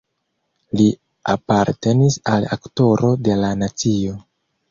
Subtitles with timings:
[0.79, 0.85] Li
[1.33, 4.17] apartenis al Aktoro de la nacio.